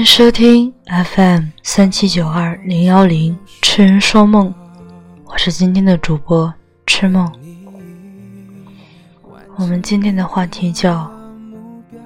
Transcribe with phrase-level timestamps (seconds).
[0.00, 4.50] 迎收听 FM 三七九二零幺零痴人说梦，
[5.26, 6.50] 我是今天的主播
[6.86, 7.30] 痴梦。
[9.56, 11.12] 我们今天的话题叫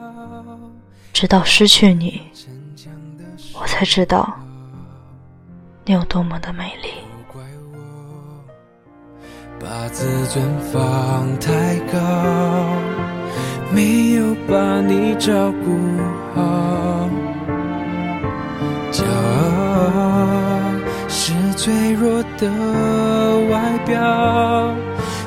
[1.15, 2.21] “直到失去你，
[3.53, 4.29] 我才知道
[5.85, 6.89] 你有多么的美丽”。
[9.63, 12.01] 把自尊放太高，
[13.73, 15.79] 没有把你照顾
[16.35, 16.94] 好。
[22.05, 22.51] 弱的
[23.51, 23.97] 外表，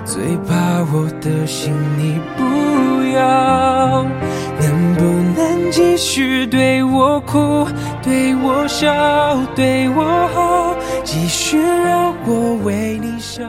[0.05, 0.53] 最怕
[0.93, 2.43] 我的心你不
[3.15, 4.05] 要。
[4.59, 5.01] 能不
[5.35, 7.67] 能继续对我哭，
[8.03, 8.93] 对我笑，
[9.55, 13.43] 对我好，继续让我为你想。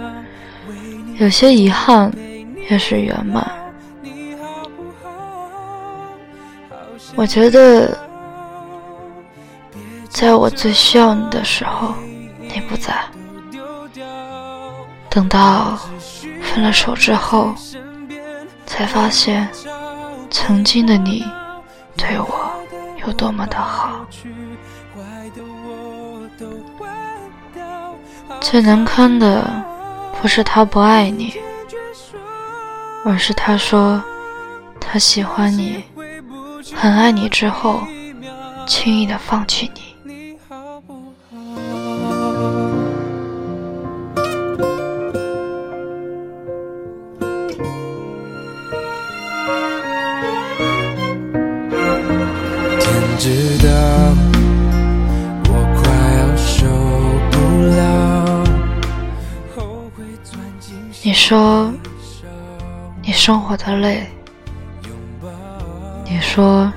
[1.19, 2.11] 有些遗憾
[2.71, 3.47] 也是圆满。
[7.15, 7.95] 我觉得。
[10.11, 11.95] 在我最需要你的时候，
[12.41, 12.93] 你不在。
[15.19, 15.77] 等到
[16.41, 17.53] 分了手之后，
[18.67, 19.49] 才发现
[20.31, 21.27] 曾经的你
[21.97, 22.53] 对我
[23.05, 24.07] 有多么的好。
[28.41, 29.45] 最难堪的
[30.23, 31.35] 不是他不爱你，
[33.05, 34.01] 而是他说
[34.81, 35.83] 他喜欢你，
[36.77, 37.81] 很爱你之后，
[38.69, 39.88] 轻易的放弃你。
[53.19, 53.69] 知道
[55.49, 55.91] 我快
[56.21, 56.65] 要受
[57.33, 57.37] 不
[57.75, 57.77] 了
[61.03, 61.73] 你说
[63.03, 64.07] 你生活的累，
[66.05, 66.73] 你说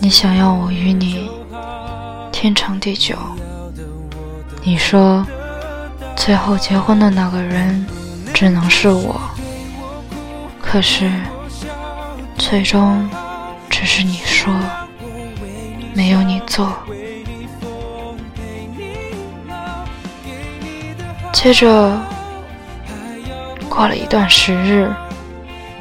[0.00, 1.30] 你想要我与你
[2.32, 3.14] 天长地久，
[4.62, 5.26] 你说
[6.16, 7.84] 最后结婚的那个人
[8.32, 9.20] 只能是我，
[10.62, 11.10] 可是
[12.38, 13.06] 最终
[13.68, 14.54] 只是你说，
[15.96, 16.70] 没有你做。
[21.32, 21.98] 接着。
[23.68, 24.90] 过了一段时日，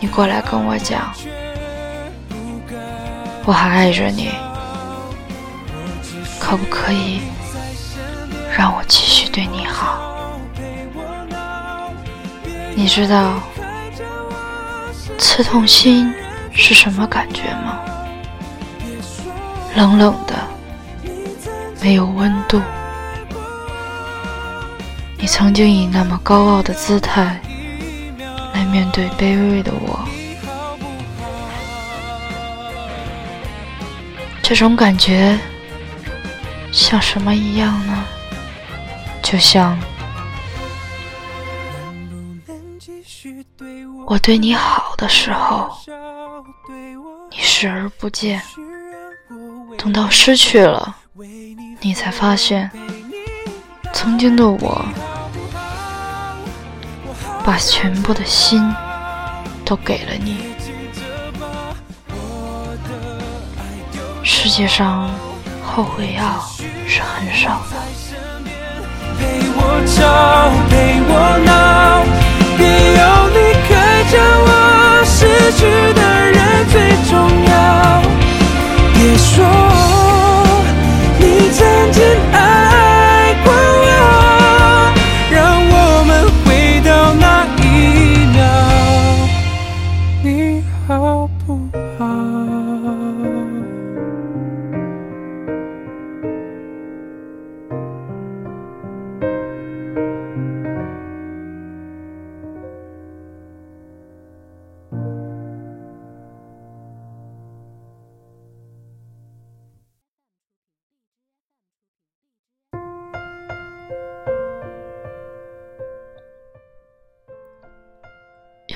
[0.02, 1.14] 你过来跟我讲，
[3.46, 4.32] 我还爱着你，
[6.38, 7.22] 可不可以
[8.54, 10.38] 让我继续对你好？
[12.76, 13.40] 你知道
[15.18, 16.14] 刺痛心
[16.52, 17.80] 是什么感觉吗？
[19.76, 20.36] 冷冷的，
[21.82, 22.62] 没有温度。
[25.18, 27.40] 你曾经以那么高傲的姿态。
[28.54, 30.00] 来面对卑微的我，
[34.42, 35.38] 这种感觉
[36.72, 38.06] 像什么一样呢？
[39.22, 39.78] 就像
[44.08, 45.70] 我对你好的时候，
[47.30, 48.40] 你视而不见；
[49.86, 50.96] 等到失去了，
[51.80, 52.72] 你才发现
[53.94, 54.84] 曾经的我。
[57.46, 58.60] 把全部的心
[59.64, 60.38] 都给了你。
[64.24, 65.08] 世界上
[65.64, 66.44] 后悔药
[66.88, 67.78] 是很少的。
[69.20, 71.14] 陪我吵，陪我
[71.46, 72.04] 闹，
[72.58, 72.66] 别
[72.98, 74.50] 又离开，将我
[75.06, 76.74] 失去的人最
[77.08, 77.14] 重
[77.46, 77.54] 要。
[78.98, 79.46] 别说
[81.20, 82.85] 你曾经爱。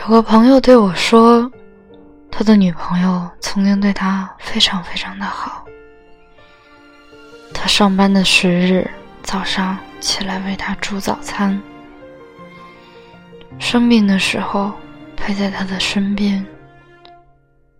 [0.09, 1.51] 有个朋友对我说，
[2.31, 5.63] 他的女朋友曾经对他非常非常的好。
[7.53, 8.89] 他上班的时日，
[9.21, 11.56] 早上起来为他煮早餐；
[13.59, 14.71] 生病的时候
[15.15, 16.44] 陪在他的身边；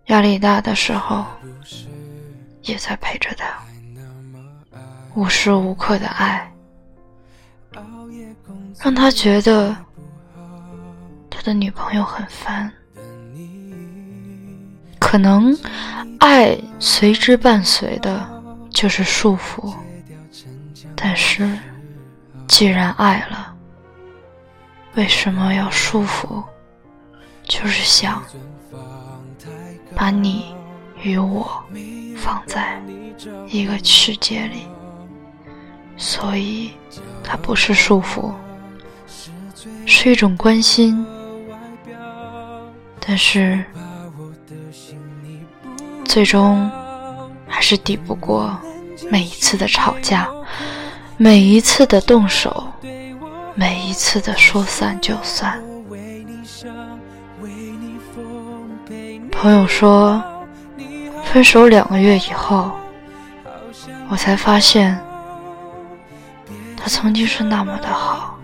[0.06, 1.26] 压力大的时候
[2.62, 3.46] 也在陪着他。
[5.16, 6.48] 无时无刻的爱，
[8.78, 9.76] 让他觉得。
[11.40, 12.70] 他的女朋友很烦，
[14.98, 15.56] 可能
[16.18, 18.28] 爱随之伴随的
[18.68, 19.72] 就是束缚，
[20.94, 21.58] 但是
[22.46, 23.56] 既然爱了，
[24.96, 26.44] 为什么要束缚？
[27.44, 28.22] 就是想
[29.96, 30.54] 把你
[31.02, 31.64] 与我
[32.18, 32.78] 放在
[33.48, 34.66] 一个世界里，
[35.96, 36.72] 所以
[37.24, 38.30] 它不是束缚，
[39.86, 41.04] 是一种关心，
[43.10, 43.58] 但是。
[46.04, 46.70] 最终，
[47.48, 48.56] 还是抵不过
[49.10, 50.28] 每一次的吵架，
[51.16, 52.64] 每一次的动手，
[53.56, 55.60] 每一次的说散就散。
[59.32, 60.22] 朋友说，
[61.24, 62.70] 分手两个月以后，
[64.08, 64.96] 我才发现，
[66.76, 68.38] 他曾经是那么的好，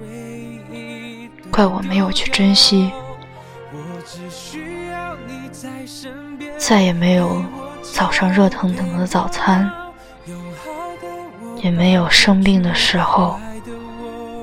[1.53, 2.91] 怪我没有去珍惜。
[6.69, 7.45] 再也没有
[7.81, 9.71] 早上热腾腾的早餐，
[11.63, 13.39] 也没有生病的时候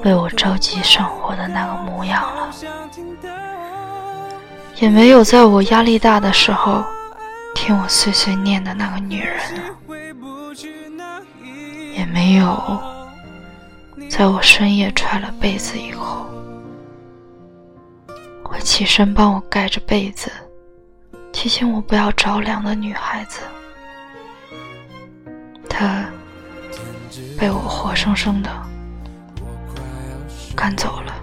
[0.05, 2.49] 为我着急上火的那个模样了，
[4.77, 6.81] 也没有在我压力大的时候
[7.53, 9.37] 听我碎碎念的那个女人，
[11.93, 12.79] 也没有
[14.09, 16.25] 在我深夜踹了被子以后
[18.41, 20.31] 会起身帮我盖着被子。
[21.33, 23.41] 提醒我不要着凉的女孩子，
[25.67, 26.05] 她
[27.37, 28.49] 被我活生生的
[30.55, 31.13] 赶走了。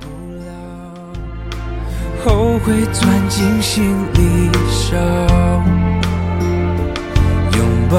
[2.22, 4.96] 后悔钻进心里烧，
[7.56, 7.96] 拥抱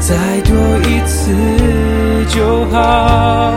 [0.00, 0.56] 再多
[0.88, 1.32] 一次
[2.28, 3.52] 就好。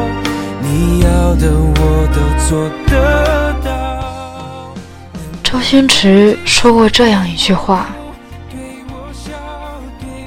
[0.61, 3.32] 你要的我都做得。
[5.53, 7.85] 周星驰说过这样一句话：“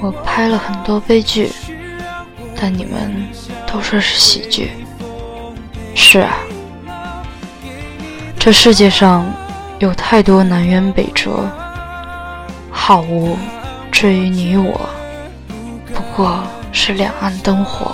[0.01, 1.51] 我拍了很多悲剧，
[2.55, 3.13] 但你们
[3.69, 4.71] 都说是喜剧。”
[5.93, 6.31] 是啊，
[8.39, 9.25] 这世界上
[9.79, 11.45] 有太多南辕北辙，
[12.71, 13.37] 好无
[13.91, 14.79] 至于你我，
[15.93, 16.41] 不过
[16.71, 17.93] 是两岸灯火。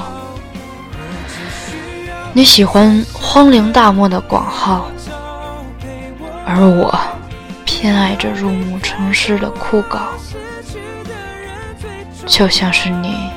[2.32, 4.86] 你喜欢荒凉大漠的广浩，
[6.46, 6.96] 而我。
[7.84, 10.04] 偏爱着入暮城市的枯槁，
[12.26, 13.30] 就像是你，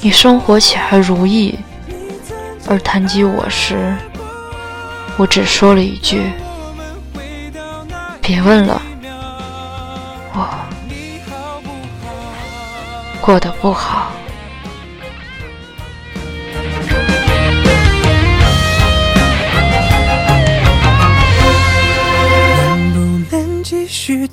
[0.00, 1.58] 你生活起还如意，
[2.68, 3.96] 而谈及我时，
[5.16, 6.22] 我只说了一句
[8.22, 8.80] ：“别问了，
[10.34, 10.48] 我
[13.20, 14.12] 过得不好。”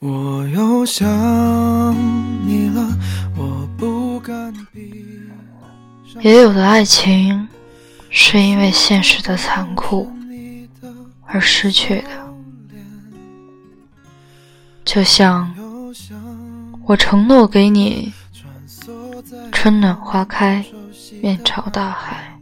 [0.00, 1.08] 我又想
[2.46, 2.88] 你了，
[3.36, 4.54] 我不敢
[6.20, 7.48] 也有的爱情
[8.08, 10.08] 是因为现实的残酷
[11.24, 12.10] 而失去的，
[14.84, 15.52] 就像
[16.86, 18.12] 我承诺给你
[19.50, 20.64] 春暖花开、
[21.20, 22.38] 面朝大海，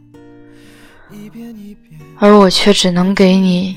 [2.19, 3.75] 而我却只能给你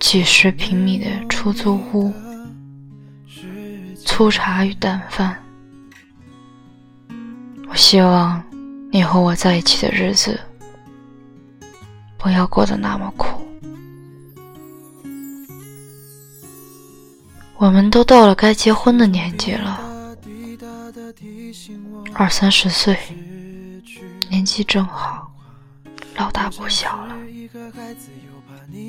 [0.00, 2.12] 几十平米的出租屋。
[4.10, 5.40] 粗茶与淡饭。
[7.68, 8.42] 我希望
[8.90, 10.38] 你和我在一起的日子
[12.18, 13.40] 不要过得那么苦。
[17.56, 19.80] 我们都到了该结婚的年纪了，
[22.12, 22.98] 二三十岁，
[24.28, 25.32] 年纪正好，
[26.16, 27.14] 老大不小了。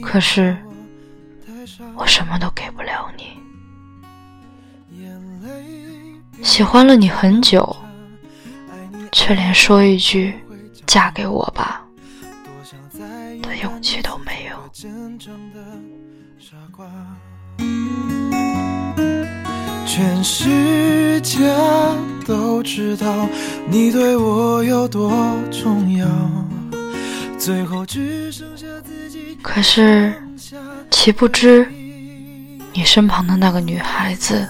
[0.01, 0.57] 可是
[1.95, 3.39] 我什么都给不了你。
[6.43, 7.75] 喜欢了你很久，
[9.11, 10.33] 却连说一句
[10.85, 11.85] “嫁给我吧”
[13.43, 14.57] 的勇气都没有。
[19.85, 21.53] 全世界
[22.25, 23.27] 都知道
[23.67, 25.11] 你对我有多
[25.51, 26.07] 重要，
[27.37, 29.37] 最后只剩下自己。
[29.41, 30.13] 可是，
[30.89, 31.67] 岂不知
[32.73, 34.47] 你身旁的那个女孩子，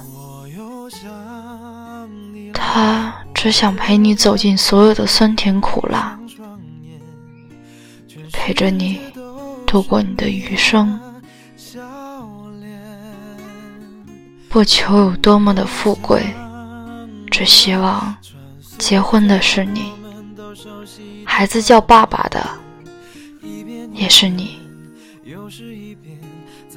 [2.74, 6.18] 他只想陪你走进所有的酸甜苦辣，
[8.32, 8.98] 陪着你
[9.68, 10.98] 度过你的余生。
[14.48, 16.24] 不求有多么的富贵，
[17.30, 18.16] 只希望
[18.78, 19.92] 结婚的是你，
[21.25, 22.50] 孩子叫爸爸的
[23.92, 24.58] 也是你，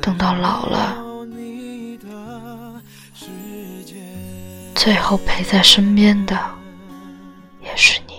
[0.03, 1.04] 等到老了，
[4.75, 6.39] 最后陪在身边的
[7.63, 8.15] 也是你。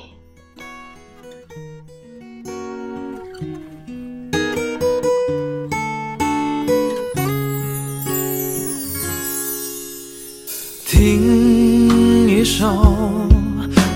[10.87, 12.65] 听一首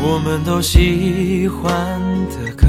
[0.01, 1.71] 我们都喜欢
[2.29, 2.67] 的歌。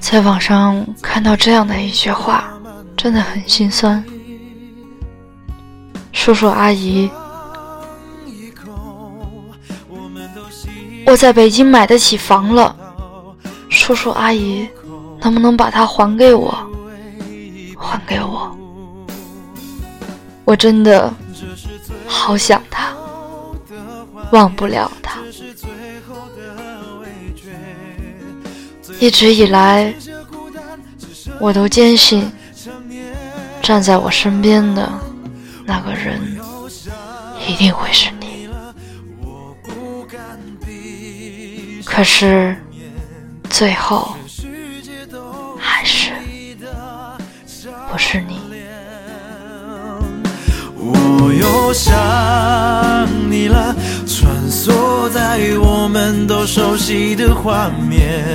[0.00, 2.52] 在网上看到这样的一句话，
[2.96, 4.02] 真的很心酸。
[6.12, 7.10] 叔叔阿姨，
[11.08, 12.76] 我在北京买得起房了，
[13.70, 14.68] 叔叔阿姨，
[15.22, 16.54] 能不能把它还给我？
[17.78, 18.54] 还给我，
[20.44, 21.10] 我真的。
[22.06, 22.94] 好想他，
[24.32, 25.18] 忘不了他。
[29.00, 29.94] 一直以来，
[31.40, 32.30] 我都坚信，
[33.62, 34.92] 站在我身边的
[35.64, 36.20] 那个人
[37.48, 38.10] 一定会是。
[41.98, 42.54] 可是，
[43.50, 44.14] 最后
[45.58, 46.12] 还是
[47.90, 48.38] 不是你。
[50.76, 51.92] 我又想
[53.28, 53.74] 你了，
[54.06, 58.32] 穿梭在我们都熟悉的画面，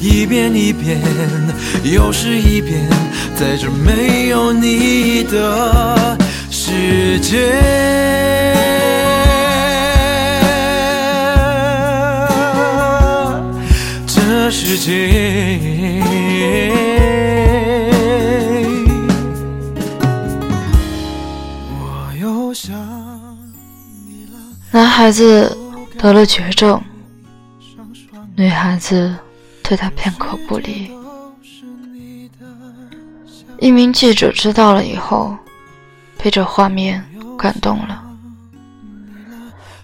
[0.00, 1.00] 一遍一遍，
[1.82, 2.88] 又是一遍，
[3.34, 6.16] 在这没有你的
[6.52, 7.50] 世界，
[14.72, 16.00] 世界。
[24.70, 25.58] 男孩子
[25.98, 26.80] 得了绝症，
[28.36, 29.12] 女孩子
[29.64, 30.88] 对他片刻不离。
[33.58, 35.36] 一名记者知道了以后，
[36.16, 37.04] 被这画面
[37.36, 38.00] 感动了，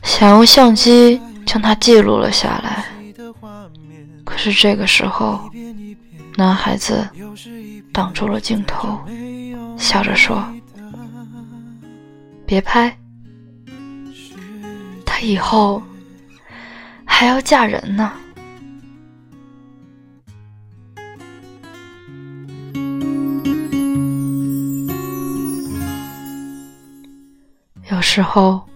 [0.04, 2.84] 想用相机将它记录了下来。
[4.36, 5.50] 是这个时候，
[6.36, 7.08] 男孩子
[7.92, 9.00] 挡住了镜头，
[9.76, 10.44] 笑着说
[12.46, 12.96] ：“别拍。”
[15.04, 15.82] 她以后
[17.04, 18.12] 还要嫁人呢。
[27.90, 28.68] 有时候，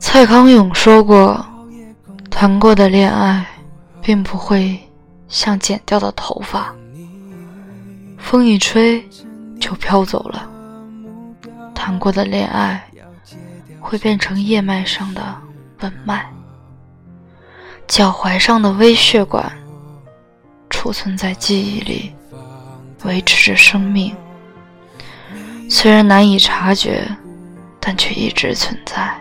[0.00, 1.46] 蔡康永说过
[2.28, 3.46] ：“谈过的恋爱，
[4.02, 4.76] 并不会
[5.28, 6.74] 像剪掉的头发，
[8.16, 9.06] 风一吹
[9.60, 10.50] 就飘走了。
[11.72, 12.82] 谈过的恋爱，
[13.78, 15.22] 会变成叶脉上的
[15.82, 16.28] 纹脉，
[17.86, 19.52] 脚踝上的微血管，
[20.68, 22.12] 储存在记忆里，
[23.04, 24.12] 维持着生命。
[25.68, 27.06] 虽然难以察觉，
[27.78, 29.14] 但却一直存在。”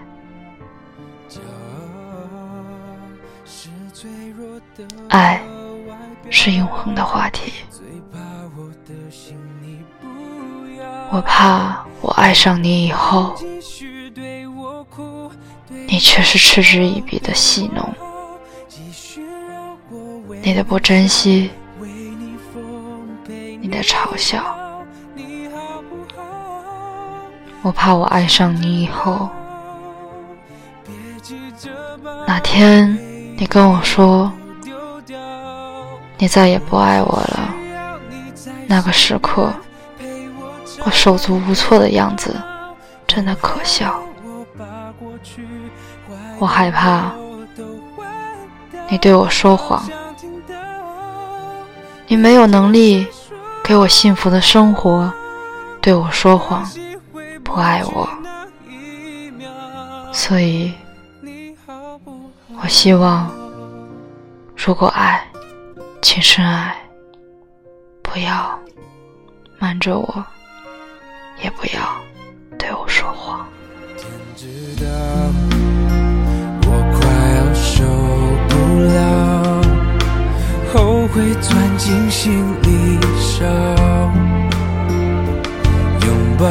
[5.10, 5.42] 爱
[6.30, 7.54] 是永恒的话题。
[11.10, 13.34] 我怕我爱上你以后，
[15.88, 17.94] 你却是嗤之以鼻的戏弄，
[20.42, 21.52] 你的不珍惜，
[23.62, 24.57] 你的嘲笑。
[27.64, 29.30] 我怕我爱上你以后，
[32.26, 32.98] 哪天
[33.38, 34.32] 你跟我说
[36.18, 37.54] 你再也不爱我了，
[38.68, 39.52] 那个时刻。
[40.86, 42.34] 我手足无措的样子，
[43.06, 44.00] 真的可笑。
[46.40, 47.12] 我害怕
[48.88, 49.84] 你对我说谎，
[52.08, 53.06] 你没有能力
[53.64, 55.12] 给我幸福的生活，
[55.82, 56.66] 对我说谎，
[57.58, 58.08] 不爱我。
[60.14, 60.72] 所以，
[62.62, 63.32] 我希望，
[64.56, 65.26] 如果爱，
[66.04, 66.76] 请深爱，
[68.04, 68.60] 不要
[69.58, 70.24] 瞒着我。
[71.42, 71.82] 也不要
[72.60, 73.48] 对我说谎。
[73.98, 74.46] 天知
[74.76, 74.88] 道
[76.62, 77.84] 我快要受
[78.50, 79.64] 不了，
[80.72, 83.46] 后悔钻进心里烧，
[86.38, 86.46] 抱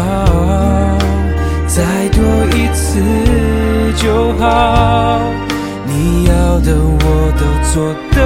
[1.67, 2.23] 再多
[2.57, 3.01] 一次
[3.97, 5.21] 就好，
[5.87, 8.17] 你要的我都做得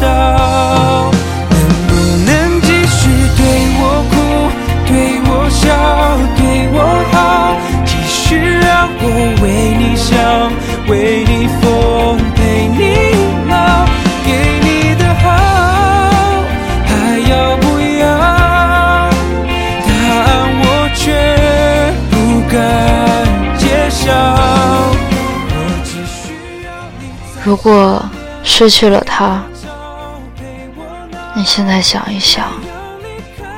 [0.00, 1.17] 到。
[27.48, 28.04] 如果
[28.44, 29.42] 失去了他，
[31.34, 32.44] 你现在想一想，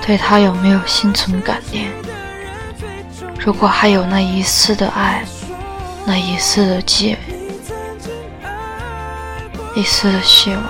[0.07, 1.91] 对他有没有心存感念？
[3.41, 5.25] 如果还有那一丝的爱。
[6.07, 7.17] 那一丝的记，
[9.75, 10.65] 一丝的希望，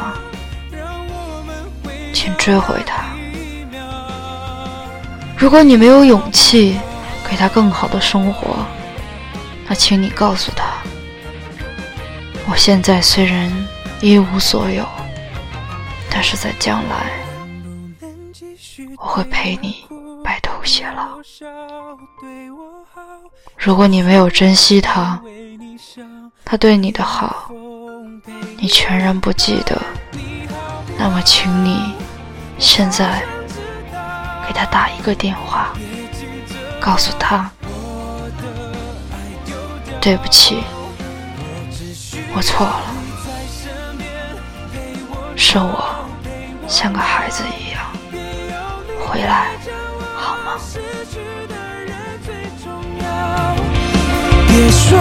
[2.14, 3.04] 请追回他。
[5.36, 6.80] 如果你没有勇气
[7.28, 8.56] 给他更好的生活，
[9.68, 10.69] 那请你告诉他：
[12.50, 13.48] 我现在虽然
[14.00, 14.84] 一无所有，
[16.10, 17.12] 但是在将来，
[18.98, 19.86] 我会陪你
[20.24, 21.20] 白头偕老。
[23.56, 25.22] 如果你没有珍惜他，
[26.44, 27.52] 他对你的好，
[28.58, 29.80] 你全然不记得，
[30.98, 31.94] 那么请你
[32.58, 33.22] 现在
[34.48, 35.72] 给他打一个电话，
[36.80, 37.48] 告诉他，
[40.00, 40.64] 对不起，
[42.32, 42.82] 我错了，
[45.36, 46.06] 是我
[46.68, 47.80] 像个孩子一样，
[49.06, 49.50] 回来
[50.16, 50.52] 好吗？
[54.46, 54.98] 别说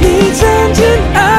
[0.00, 1.37] 你曾经爱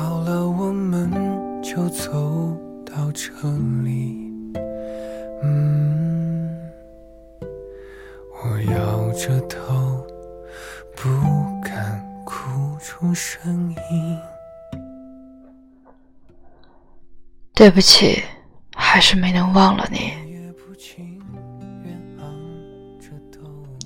[0.00, 1.10] 好了，我们
[1.62, 2.10] 就走
[2.86, 3.30] 到这
[3.84, 4.32] 里。
[5.42, 6.58] 嗯，
[8.42, 10.02] 我摇着头，
[10.96, 11.10] 不
[11.62, 14.18] 敢哭出声音。
[17.54, 18.22] 对不起，
[18.74, 20.14] 还是没能忘了你。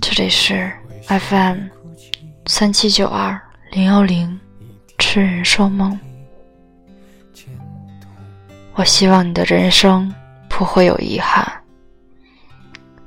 [0.01, 0.71] 这里是
[1.09, 1.59] FM
[2.47, 3.37] 三七九二
[3.73, 4.39] 零幺零。
[4.99, 5.99] 痴人说梦，
[8.75, 10.13] 我希望你的人生
[10.49, 11.47] 不会有遗憾。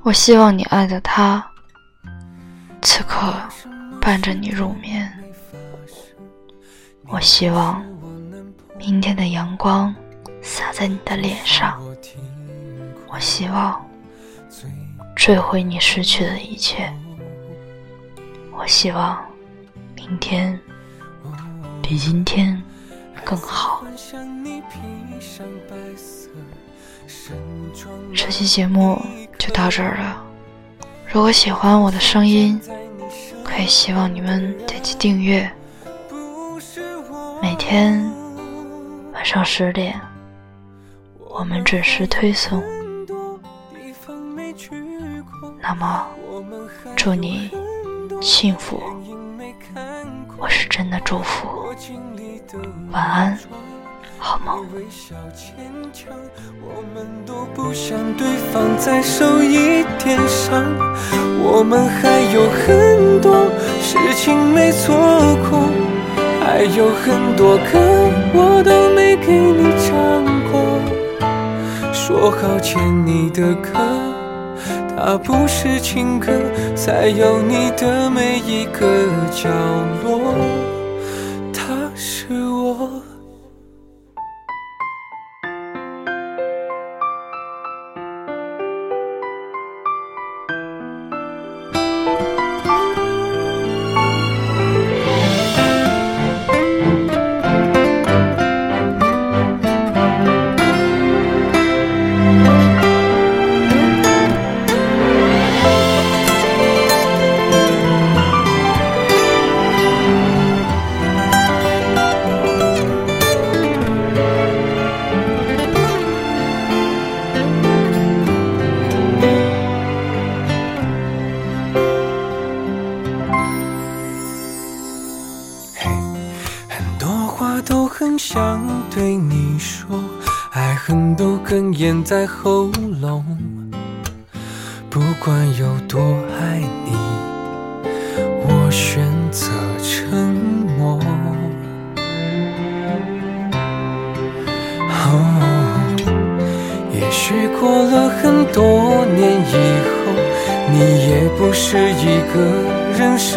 [0.04, 1.46] 我希望你爱的他，
[2.82, 3.34] 此刻
[4.00, 5.12] 伴着你入眠。
[7.08, 7.84] 我希望
[8.78, 9.94] 明天的阳光
[10.42, 11.82] 洒在你的脸上。
[13.10, 13.86] 我希望
[15.16, 16.94] 追回你失去的一切。
[18.52, 19.22] 我希望
[19.96, 20.58] 明天。
[21.88, 22.62] 比今天
[23.24, 23.82] 更好。
[28.14, 29.02] 这期节目
[29.40, 30.22] 就到这儿了。
[31.08, 32.60] 如果喜欢我的声音，
[33.42, 35.50] 可以希望你们点击订阅。
[37.42, 38.04] 每天
[39.14, 39.98] 晚上十点，
[41.30, 42.62] 我们准时推送
[45.62, 46.06] 那么，
[46.98, 47.50] 祝你
[48.22, 48.84] 幸福。
[50.38, 51.48] 我是真的祝福。
[52.92, 53.38] 晚安，
[54.18, 54.66] 好梦。
[56.62, 60.64] 我们都不想对方再受一点伤，
[61.44, 63.50] 我们还有很多
[63.82, 64.96] 事情没做
[65.50, 65.70] 过，
[66.42, 67.80] 还有很多歌
[68.34, 70.56] 我都没给你唱过。
[71.94, 74.07] 说好欠你的歌。
[75.00, 76.32] 它不是情歌，
[76.76, 79.48] 在有你的每一个角
[80.04, 80.34] 落，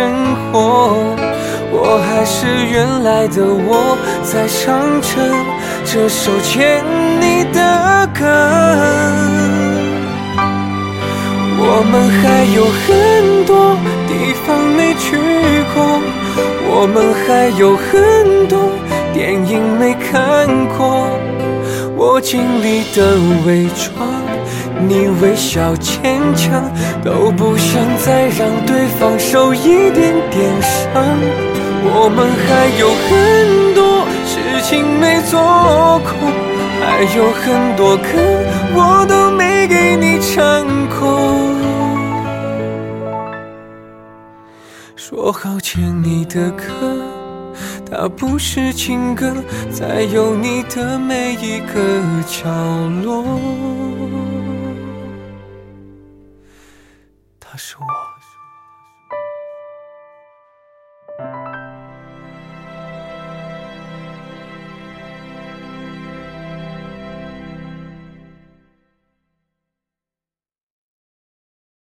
[0.01, 0.09] 生
[0.51, 1.05] 活。
[1.71, 5.11] 我还是原来的我，在唱着
[5.85, 6.83] 这首欠
[7.21, 8.25] 你的歌。
[11.63, 12.89] 我们还有很
[13.45, 13.77] 多
[14.09, 15.07] 地方没去
[15.75, 15.77] 过，
[16.73, 18.57] 我们还有很多
[19.13, 21.11] 电影没看过。
[21.95, 24.09] 我尽力的伪装，
[24.89, 26.63] 你微笑坚强，
[27.05, 31.05] 都不想再让对方受一点点伤。
[31.83, 35.39] 我们还有很多事情没做
[36.05, 36.11] 过，
[36.81, 38.09] 还有很多歌
[38.75, 40.67] 我都没给你唱
[40.99, 41.01] 过。
[44.97, 46.65] 说好欠你的歌，
[47.91, 49.33] 它不是情歌，
[49.73, 52.49] 在有你的每一个角
[53.03, 53.25] 落，
[57.61, 58.10] 是我。